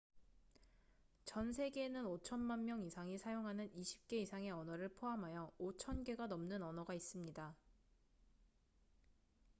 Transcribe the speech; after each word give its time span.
전 1.25 1.53
세계에는 1.53 2.05
5천만 2.05 2.63
명 2.63 2.81
이상이 2.81 3.19
사용하는 3.19 3.69
20개 3.69 4.13
이상의 4.13 4.49
언어를 4.49 4.89
포함하여 4.89 5.51
5,000개가 5.59 6.25
넘는 6.25 6.63
언어가 6.63 6.95
있습니다 6.95 7.55